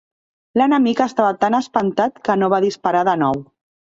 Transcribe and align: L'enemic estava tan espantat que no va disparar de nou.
L'enemic 0.59 1.01
estava 1.03 1.35
tan 1.45 1.57
espantat 1.57 2.17
que 2.29 2.37
no 2.45 2.49
va 2.55 2.61
disparar 2.65 3.05
de 3.11 3.15
nou. 3.25 3.39